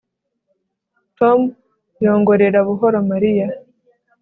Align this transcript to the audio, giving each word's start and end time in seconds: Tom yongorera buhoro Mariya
Tom 1.17 1.39
yongorera 2.03 2.59
buhoro 2.67 2.99
Mariya 3.11 3.47